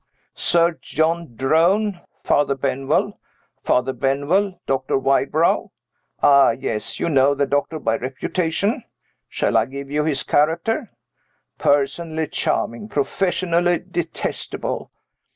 [0.33, 3.15] Sir John Drone Father Benwell.
[3.61, 5.69] Father Benwell Doctor Wybrow.
[6.23, 8.83] Ah, yes, you know the doctor by reputation?
[9.29, 10.89] Shall I give you his character?
[11.59, 14.89] Personally charming; professionally detestable.